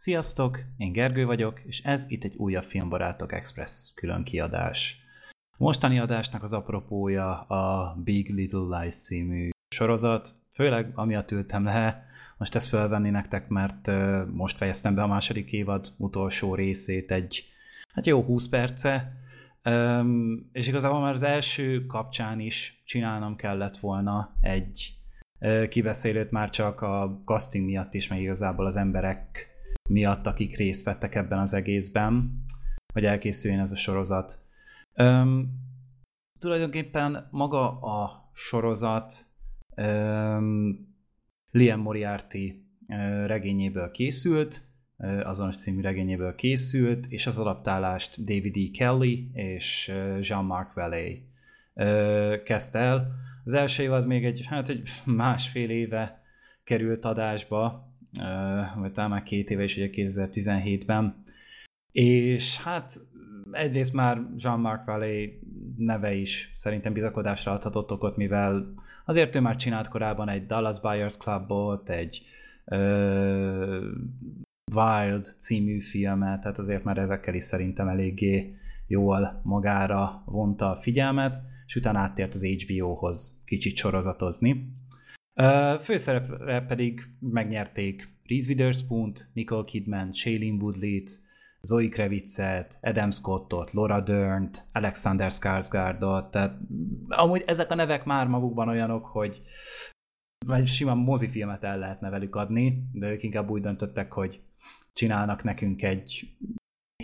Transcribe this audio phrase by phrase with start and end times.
[0.00, 5.00] Sziasztok, én Gergő vagyok, és ez itt egy újabb Filmbarátok Express külön kiadás.
[5.56, 12.06] Mostani adásnak az apropója a Big Little Lies című sorozat, főleg amiatt ültem le,
[12.36, 13.90] most ezt felvenni nektek, mert
[14.32, 17.44] most fejeztem be a második évad utolsó részét egy,
[17.94, 19.12] hát jó 20 perce,
[20.52, 24.92] és igazából már az első kapcsán is csinálnom kellett volna egy
[25.68, 29.56] kiveszélőt már csak a casting miatt is, meg igazából az emberek
[29.88, 32.44] miatt, akik részt vettek ebben az egészben,
[32.92, 34.32] hogy elkészüljön ez a sorozat.
[34.96, 35.66] Um,
[36.38, 39.12] tulajdonképpen maga a sorozat
[39.76, 40.96] um,
[41.50, 42.66] Liam Moriarty
[43.26, 44.60] regényéből készült,
[45.22, 48.70] azonos című regényéből készült, és az adaptálást David E.
[48.72, 51.22] Kelly és Jean-Marc Vallée
[52.44, 53.12] kezdte el.
[53.44, 56.22] Az első évad még egy, hát egy másfél éve
[56.64, 57.87] került adásba,
[58.76, 61.24] vagy talán már két éve is, ugye 2017-ben.
[61.92, 63.00] És hát
[63.52, 65.40] egyrészt már Jean-Marc Vallée
[65.76, 71.16] neve is szerintem bizakodásra adhatott okot, mivel azért ő már csinált korábban egy Dallas Buyers
[71.16, 72.22] Clubot, egy
[72.64, 73.82] uh,
[74.74, 78.56] Wild című filmet, tehát azért már ezekkel is szerintem eléggé
[78.86, 84.72] jól magára vonta a figyelmet, és utána áttért az HBO-hoz kicsit sorozatozni.
[85.80, 91.10] Főszerepre pedig megnyerték Reese witherspoon Nicole Kidman, Shailene Woodley-t,
[91.60, 96.58] Zoe Kravitzet, Adam Scottot, Laura Dern-t, Alexander Skarsgårdot, tehát
[97.08, 99.42] amúgy ezek a nevek már magukban olyanok, hogy
[100.46, 104.42] vagy simán mozifilmet el lehetne velük adni, de ők inkább úgy döntöttek, hogy
[104.92, 106.36] csinálnak nekünk egy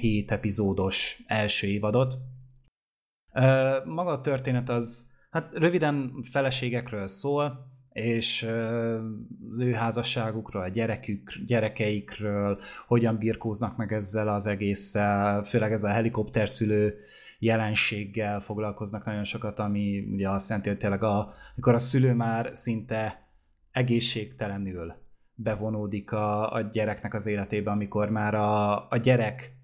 [0.00, 2.14] hét epizódos első évadot.
[3.84, 12.58] Maga a történet az, hát röviden feleségekről szól, és az ő házasságukról, a gyerekük, gyerekeikről,
[12.86, 16.98] hogyan birkóznak meg ezzel az egésszel, főleg ez a helikopterszülő
[17.38, 22.50] jelenséggel foglalkoznak nagyon sokat, ami ugye azt jelenti, hogy tényleg a, amikor a szülő már
[22.52, 23.28] szinte
[23.70, 24.94] egészségtelenül
[25.34, 29.56] bevonódik a, a gyereknek az életébe, amikor már a, a gyerek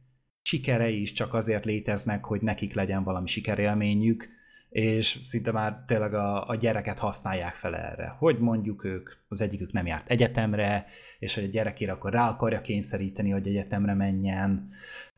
[0.43, 4.28] sikerei is csak azért léteznek, hogy nekik legyen valami sikerélményük,
[4.70, 8.14] és szinte már tényleg a, a gyereket használják fel erre.
[8.19, 10.86] Hogy mondjuk ők, az egyikük nem járt egyetemre,
[11.19, 14.70] és a gyerekére akkor rá akarja kényszeríteni, hogy egyetemre menjen,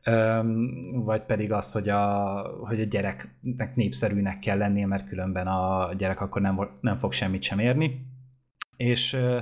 [0.03, 2.35] öm, vagy pedig az, hogy a,
[2.67, 7.41] hogy a gyereknek népszerűnek kell lennie, mert különben a gyerek akkor nem, nem fog semmit
[7.41, 8.05] sem érni.
[8.77, 9.39] És ö,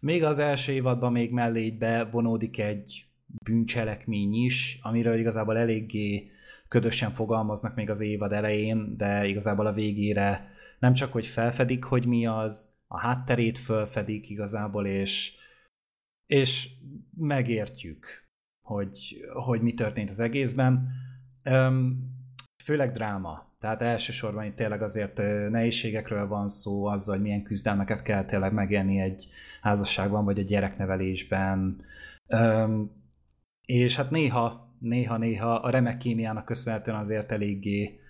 [0.00, 3.06] még az első évadban még mellé így bevonódik egy
[3.44, 6.30] bűncselekmény is, amiről igazából eléggé
[6.68, 12.06] ködösen fogalmaznak még az évad elején, de igazából a végére nem csak, hogy felfedik, hogy
[12.06, 15.36] mi az, a hátterét felfedik igazából, és,
[16.26, 16.68] és
[17.16, 18.06] megértjük,
[18.66, 20.88] hogy, hogy mi történt az egészben.
[22.64, 23.46] Főleg dráma.
[23.60, 25.16] Tehát elsősorban itt tényleg azért
[25.50, 29.28] nehézségekről van szó, azzal, hogy milyen küzdelmeket kell tényleg megélni egy
[29.60, 31.84] házasságban, vagy a gyereknevelésben.
[33.64, 38.00] És hát néha néha-néha a remek kémiának köszönhetően azért eléggé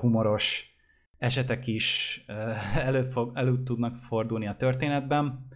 [0.00, 0.74] humoros
[1.18, 2.20] esetek is
[2.86, 5.48] elő, fog, elő tudnak fordulni a történetben,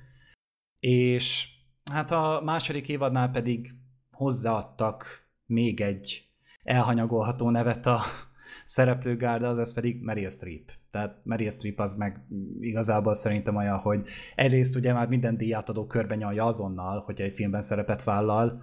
[0.79, 1.49] és
[1.93, 3.75] hát a második évadnál pedig
[4.11, 6.29] hozzáadtak még egy
[6.63, 8.01] elhanyagolható nevet a
[8.65, 10.71] szereplőgárda, az ez pedig Meryl Streep.
[10.91, 12.27] Tehát Meryl Streep az meg
[12.61, 17.63] igazából szerintem olyan, hogy egyrészt ugye már minden díjátadó körben nyalja azonnal, hogy egy filmben
[17.63, 18.63] szerepet vállal,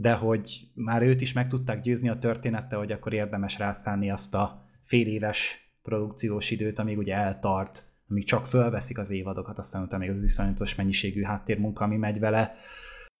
[0.00, 4.34] de hogy már őt is meg tudták győzni a története, hogy akkor érdemes rászállni azt
[4.34, 10.02] a fél éves produkciós időt, amíg ugye eltart, amíg csak fölveszik az évadokat, aztán utána
[10.02, 12.54] még az iszonyatos mennyiségű háttérmunka, ami megy vele.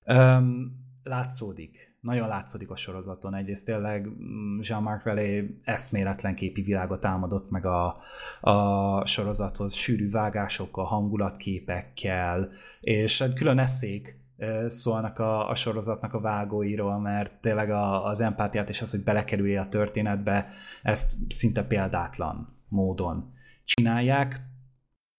[0.04, 0.72] Öm,
[1.02, 3.34] látszódik, nagyon látszódik a sorozaton.
[3.34, 7.96] Egyrészt tényleg mm, Jean-Marc Vallée eszméletlen képi világot álmodott meg a,
[8.40, 12.50] a sorozathoz, sűrű vágásokkal, hangulatképekkel,
[12.80, 14.17] és külön eszék
[14.66, 19.60] szólnak a, a sorozatnak a vágóiról, mert tényleg a, az empátiát és az, hogy belekerülje
[19.60, 20.48] a történetbe,
[20.82, 23.32] ezt szinte példátlan módon
[23.64, 24.40] csinálják,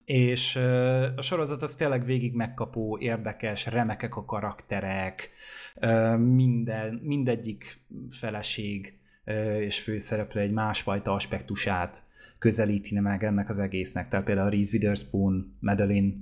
[0.06, 0.56] és
[1.16, 5.30] a sorozat az tényleg végig megkapó, érdekes, remekek a karakterek,
[6.18, 9.00] minden, mindegyik feleség
[9.60, 12.04] és főszereplő egy másfajta aspektusát
[12.39, 14.10] közelíti meg ennek az egésznek.
[14.10, 16.13] Tehát például Reese Witherspoon, Madeline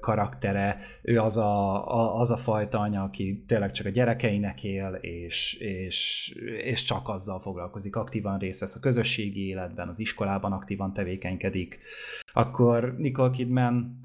[0.00, 4.98] karaktere, ő az a, a, az a fajta anya, aki tényleg csak a gyerekeinek él,
[5.00, 6.28] és, és,
[6.64, 11.78] és csak azzal foglalkozik, aktívan részt vesz a közösségi életben, az iskolában aktívan tevékenykedik.
[12.32, 14.04] Akkor Nicole Kidman,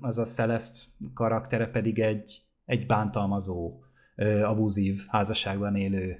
[0.00, 3.78] az a Celeste karaktere pedig egy egy bántalmazó,
[4.42, 6.18] abuzív házasságban élő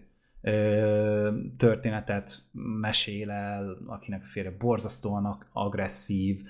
[1.56, 2.38] történetet
[2.80, 6.40] mesél el, akinek félre borzasztóan agresszív,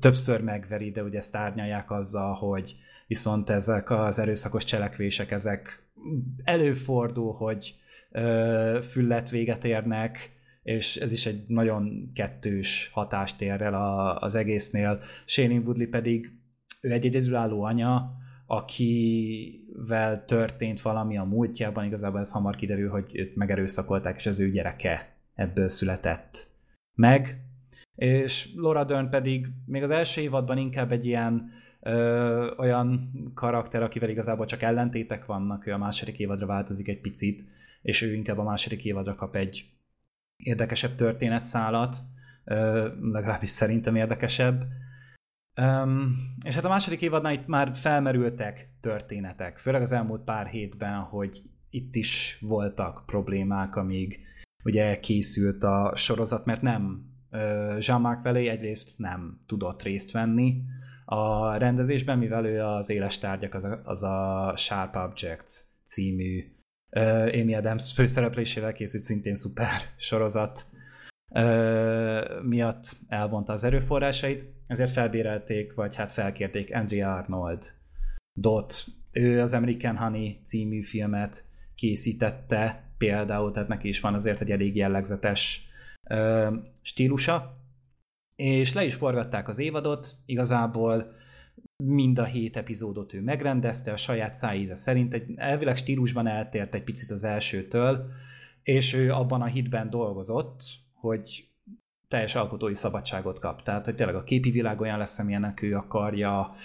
[0.00, 2.76] többször megveri, de ugye ezt árnyalják azzal, hogy
[3.06, 5.86] viszont ezek az erőszakos cselekvések, ezek
[6.44, 7.74] előfordul, hogy
[8.82, 10.30] füllet véget érnek,
[10.62, 13.74] és ez is egy nagyon kettős hatást ér el
[14.16, 15.00] az egésznél.
[15.26, 16.30] Shane Woodley pedig
[16.80, 18.12] ő egy egyedülálló anya,
[18.46, 24.50] akivel történt valami a múltjában, igazából ez hamar kiderül, hogy őt megerőszakolták, és az ő
[24.50, 26.46] gyereke ebből született
[26.94, 27.36] meg.
[28.02, 31.50] És Laura Dern pedig még az első évadban inkább egy ilyen
[31.80, 37.42] ö, olyan karakter, akivel igazából csak ellentétek vannak, ő a második évadra változik egy picit,
[37.82, 39.64] és ő inkább a második évadra kap egy
[40.36, 41.96] érdekesebb történetszálat,
[42.44, 44.64] ö, legalábbis szerintem érdekesebb.
[45.60, 50.98] Um, és hát a második évadnál itt már felmerültek történetek, főleg az elmúlt pár hétben,
[50.98, 54.20] hogy itt is voltak problémák, amíg
[54.64, 57.10] ugye készült a sorozat, mert nem
[57.78, 60.62] Jean-Marc Vallée egyrészt nem tudott részt venni
[61.04, 65.52] a rendezésben, mivel ő az éles tárgyak, az a, az a Sharp Objects
[65.84, 66.44] című
[66.96, 70.66] uh, Amy Adams főszereplésével készült szintén szuper sorozat
[72.42, 77.64] miatt elvonta az erőforrásait, ezért felbérelték, vagy hát felkérték Andrea Arnold
[78.40, 78.84] Dot.
[79.12, 81.44] Ő az American Honey című filmet
[81.74, 85.68] készítette például, tehát neki is van azért egy elég jellegzetes
[86.08, 87.56] ö, stílusa,
[88.36, 91.14] és le is forgatták az évadot, igazából
[91.84, 96.84] mind a hét epizódot ő megrendezte, a saját szájíze szerint egy elvileg stílusban eltért egy
[96.84, 98.10] picit az elsőtől,
[98.62, 100.62] és ő abban a hitben dolgozott,
[100.92, 101.46] hogy
[102.08, 103.62] teljes alkotói szabadságot kap.
[103.62, 106.56] Tehát, hogy tényleg a képi világ olyan lesz, amilyenek ő akarja,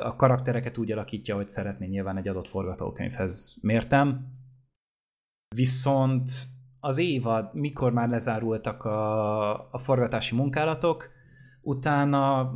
[0.00, 4.26] a karaktereket úgy alakítja, hogy szeretné nyilván egy adott forgatókönyvhez mértem.
[5.54, 6.30] Viszont
[6.84, 11.08] az évad, mikor már lezárultak a, a forgatási munkálatok,
[11.62, 12.52] utána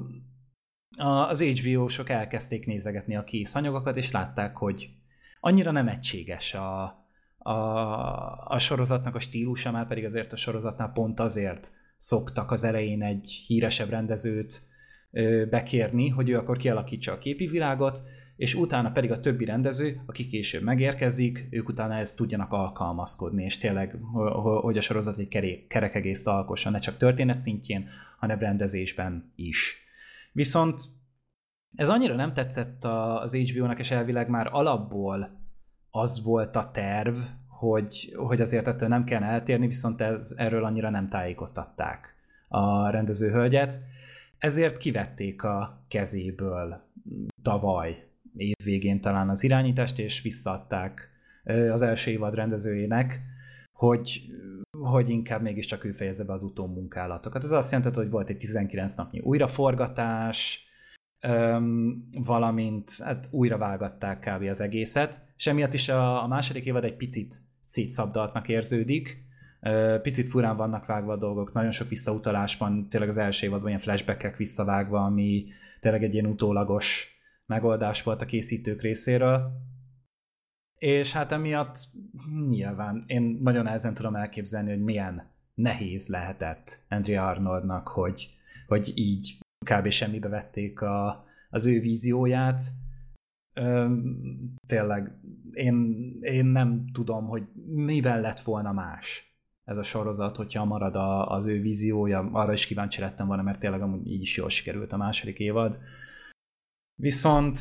[1.28, 4.90] az HBO-sok elkezdték nézegetni a kész anyagokat, és látták, hogy
[5.40, 6.82] annyira nem egységes a,
[7.38, 7.52] a,
[8.44, 13.44] a sorozatnak a stílusa, már pedig azért a sorozatnál pont azért szoktak az elején egy
[13.46, 14.60] híresebb rendezőt
[15.10, 18.02] ö, bekérni, hogy ő akkor kialakítsa a képi világot,
[18.38, 23.58] és utána pedig a többi rendező, aki később megérkezik, ők utána ezt tudjanak alkalmazkodni, és
[23.58, 23.98] tényleg,
[24.62, 27.88] hogy a sorozat egy kerek egészt alkosson, ne csak történet szintjén,
[28.18, 29.76] hanem rendezésben is.
[30.32, 30.82] Viszont
[31.76, 35.40] ez annyira nem tetszett az HBO-nak, és elvileg már alapból
[35.90, 37.16] az volt a terv,
[37.48, 42.14] hogy, hogy azért ettől nem kell eltérni, viszont ez, erről annyira nem tájékoztatták
[42.48, 43.80] a rendező hölgyet.
[44.38, 46.80] Ezért kivették a kezéből
[47.42, 51.10] tavaly év végén talán az irányítást, és visszaadták
[51.72, 53.20] az első évad rendezőjének,
[53.72, 54.22] hogy,
[54.78, 57.44] hogy inkább mégiscsak ő fejezze be az utómunkálatokat.
[57.44, 60.68] Ez azt jelenti, hogy volt egy 19 napnyi újraforgatás,
[61.20, 64.42] Öm, valamint hát újra vágatták kb.
[64.42, 69.24] az egészet, és emiatt is a, a második évad egy picit szétszabdaltnak érződik,
[70.02, 73.80] picit furán vannak vágva a dolgok, nagyon sok visszautalás van, tényleg az első évadban ilyen
[73.80, 75.46] flashbackek visszavágva, ami
[75.80, 77.17] tényleg egy ilyen utólagos
[77.48, 79.50] megoldás volt a készítők részéről.
[80.78, 81.76] És hát emiatt
[82.48, 89.38] nyilván én nagyon ezen tudom elképzelni, hogy milyen nehéz lehetett Andrea Arnoldnak, hogy, hogy így
[89.66, 89.88] kb.
[89.90, 92.62] semmibe vették a, az ő vízióját.
[93.54, 95.20] Üm, tényleg,
[95.52, 99.28] én, én nem tudom, hogy mivel lett volna más
[99.64, 103.58] ez a sorozat, hogyha marad a, az ő víziója, arra is kíváncsi lettem volna, mert
[103.58, 105.78] tényleg amúgy így is jól sikerült a második évad.
[107.00, 107.58] Viszont,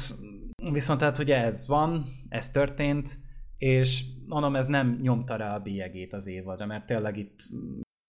[0.72, 3.20] viszont tehát, hogy ez van, ez történt,
[3.58, 7.40] és mondom, ez nem nyomta rá a bélyegét az évadra, mert tényleg itt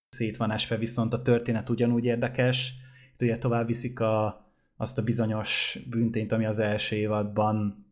[0.09, 2.73] szét van esve, viszont a történet ugyanúgy érdekes,
[3.13, 4.45] itt ugye tovább viszik a,
[4.77, 7.85] azt a bizonyos büntényt, ami az első évadban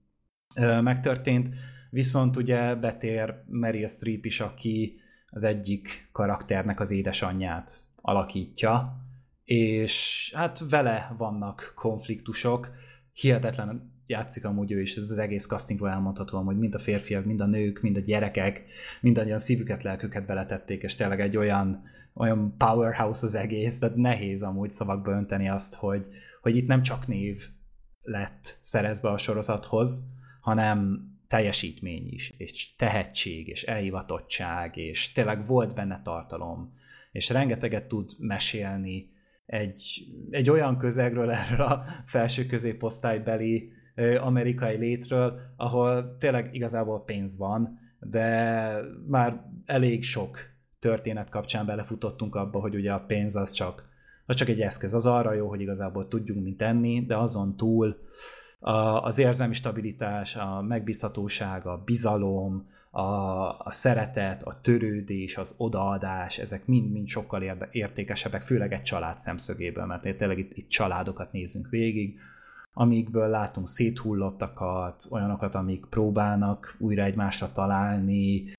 [0.56, 1.50] ö, megtörtént,
[1.90, 9.02] viszont ugye betér Meryl Streep is, aki az egyik karakternek az édesanyját alakítja,
[9.44, 12.70] és hát vele vannak konfliktusok,
[13.20, 17.42] hihetetlen játszik amúgy ő is, ez az egész castingról elmondhatóan, hogy mind a férfiak, mind
[17.42, 18.66] a nők, mind a gyerekek,
[19.02, 21.84] mindannyian szívüket, lelküket beletették, és tényleg egy olyan,
[22.14, 26.08] olyan powerhouse az egész, tehát nehéz amúgy szavakba önteni azt, hogy,
[26.42, 27.48] hogy itt nem csak név
[28.02, 36.02] lett szerezve a sorozathoz, hanem teljesítmény is, és tehetség, és elhivatottság, és tényleg volt benne
[36.04, 36.74] tartalom,
[37.12, 39.16] és rengeteget tud mesélni
[39.48, 43.72] egy, egy olyan közegről erről a felső középosztálybeli
[44.20, 50.38] amerikai létről, ahol tényleg igazából pénz van, de már elég sok
[50.80, 53.90] történet kapcsán belefutottunk abba, hogy ugye a pénz az csak,
[54.26, 54.94] az csak egy eszköz.
[54.94, 57.98] Az arra jó, hogy igazából tudjunk mit tenni, de azon túl
[58.60, 66.38] a, az érzelmi stabilitás, a megbízhatóság, a bizalom, a, a szeretet, a törődés, az odaadás,
[66.38, 72.20] ezek mind-mind sokkal értékesebbek, főleg egy család szemszögéből, mert tényleg itt, itt családokat nézünk végig,
[72.74, 78.54] amikből látunk széthullottakat, olyanokat, amik próbálnak újra egymásra találni,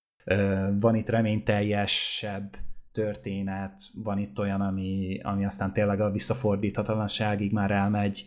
[0.81, 2.57] van itt reményteljesebb
[2.93, 8.27] történet, van itt olyan, ami, ami aztán tényleg a visszafordíthatatlanságig már elmegy.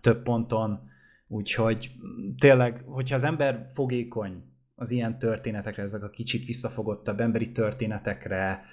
[0.00, 0.89] Több ponton,
[1.30, 1.90] úgyhogy
[2.38, 4.42] tényleg, hogyha az ember fogékony
[4.74, 8.64] az ilyen történetekre, ezek a kicsit visszafogottabb emberi történetekre,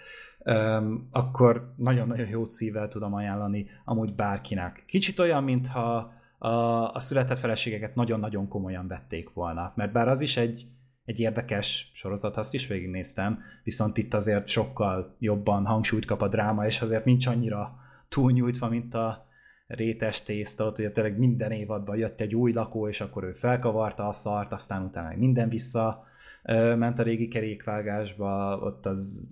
[0.46, 4.84] um, akkor nagyon-nagyon jó szívvel tudom ajánlani amúgy bárkinek.
[4.88, 6.48] Kicsit olyan, mintha a,
[6.94, 10.68] a született feleségeket nagyon-nagyon komolyan vették volna, mert bár az is egy,
[11.06, 16.66] egy érdekes sorozat, azt is végignéztem, viszont itt azért sokkal jobban hangsúlyt kap a dráma,
[16.66, 19.27] és azért nincs annyira túlnyújtva, mint a
[19.68, 24.08] rétes tészta, ott ugye tényleg minden évadban jött egy új lakó, és akkor ő felkavarta
[24.08, 26.06] a szart, aztán utána minden vissza
[26.78, 29.24] ment a régi kerékvágásba, ott az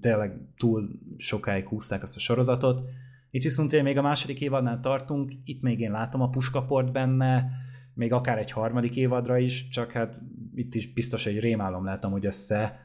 [0.00, 2.88] tényleg túl sokáig húzták azt a sorozatot.
[3.30, 7.50] Itt viszont még a második évadnál tartunk, itt még én látom a puskaport benne,
[7.94, 10.20] még akár egy harmadik évadra is, csak hát
[10.54, 12.80] itt is biztos egy rémálom látom, hogy össze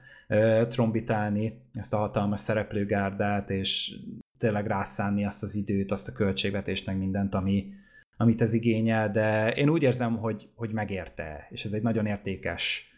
[0.70, 4.00] trombitálni ezt a hatalmas szereplőgárdát, és
[4.46, 7.74] tényleg rászánni azt az időt, azt a költségvetést, meg mindent, ami,
[8.18, 12.94] amit ez igényel, de én úgy érzem, hogy, hogy megérte, és ez egy nagyon értékes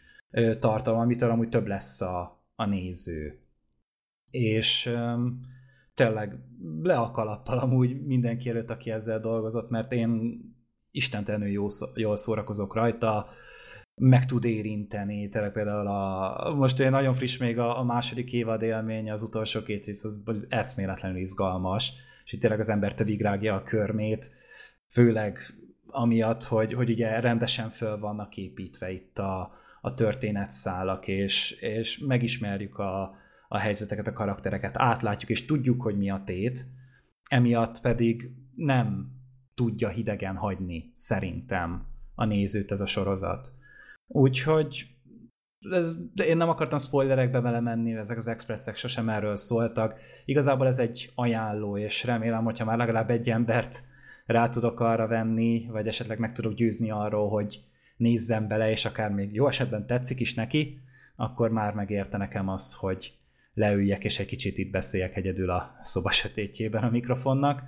[0.58, 3.38] tartalom, amitől amúgy több lesz a, a néző.
[4.30, 5.40] És um,
[5.94, 6.36] tényleg
[6.82, 10.40] le a kalappal amúgy mindenki előtt, aki ezzel dolgozott, mert én
[10.90, 13.28] istentelenül jó, jól szórakozok rajta,
[13.98, 18.62] meg tud érinteni, tényleg például a, most én nagyon friss még a, a második évad
[18.62, 21.92] élmény, az utolsó két rész, az eszméletlenül izgalmas,
[22.24, 24.30] és itt tényleg az ember tövigrágja a körmét,
[24.88, 25.38] főleg
[25.86, 32.78] amiatt, hogy, hogy ugye rendesen föl vannak építve itt a, a történetszálak, és, és megismerjük
[32.78, 33.16] a,
[33.48, 36.64] a helyzeteket, a karaktereket, átlátjuk, és tudjuk, hogy mi a tét,
[37.28, 39.12] emiatt pedig nem
[39.54, 43.57] tudja hidegen hagyni, szerintem, a nézőt ez a sorozat.
[44.08, 44.86] Úgyhogy
[45.70, 50.00] ez, de én nem akartam spoilerekbe vele menni, ezek az expresszek sosem erről szóltak.
[50.24, 53.82] Igazából ez egy ajánló, és remélem, hogyha már legalább egy embert
[54.26, 57.60] rá tudok arra venni, vagy esetleg meg tudok győzni arról, hogy
[57.96, 60.80] nézzem bele, és akár még jó esetben tetszik is neki,
[61.16, 63.12] akkor már megérte nekem az, hogy
[63.54, 67.62] leüljek, és egy kicsit itt beszéljek egyedül a szoba sötétjében a mikrofonnak.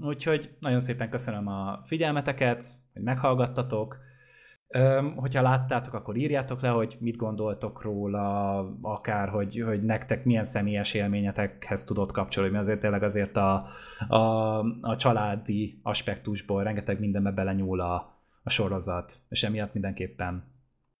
[0.00, 3.98] Úgyhogy nagyon szépen köszönöm a figyelmeteket, hogy meghallgattatok.
[5.16, 10.94] Hogyha láttátok, akkor írjátok le, hogy mit gondoltok róla, akár, hogy, hogy nektek milyen személyes
[10.94, 13.66] élményetekhez tudott kapcsolódni, mert azért tényleg azért a,
[14.08, 17.94] a, a családi aspektusból rengeteg mindenbe belenyúl a,
[18.42, 20.44] a sorozat, és emiatt mindenképpen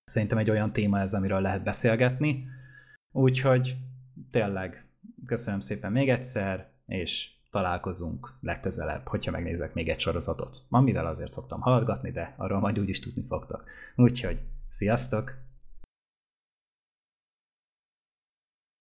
[0.04, 2.44] szerintem egy olyan téma ez, amiről lehet beszélgetni.
[3.12, 3.76] Úgyhogy
[4.30, 4.84] tényleg
[5.26, 10.58] köszönöm szépen még egyszer, és találkozunk legközelebb, hogyha megnézek még egy sorozatot.
[10.70, 13.64] Amivel azért szoktam hallgatni, de arról majd úgyis tudni fogtok.
[13.96, 14.40] Úgyhogy
[14.70, 15.48] sziasztok!